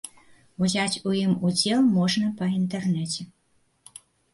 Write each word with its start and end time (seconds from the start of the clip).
Узяць 0.67 1.01
у 1.11 1.13
ім 1.25 1.37
удзел 1.49 1.85
можна 2.01 2.35
па 2.43 2.51
інтэрнэце. 2.59 3.33